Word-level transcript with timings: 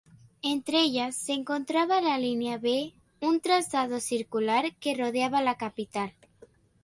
Entre 0.41 0.79
ellas 0.81 1.15
se 1.15 1.31
encontraba 1.33 2.01
la 2.01 2.17
línea 2.17 2.57
B, 2.57 2.95
un 3.19 3.39
trazado 3.39 3.99
circular 3.99 4.73
que 4.77 4.95
rodeaba 4.97 5.43
la 5.43 5.57
capital. 5.59 6.11